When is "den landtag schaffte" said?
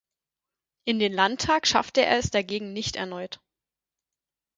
0.97-2.03